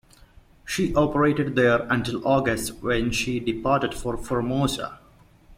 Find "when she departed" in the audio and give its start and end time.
2.81-3.93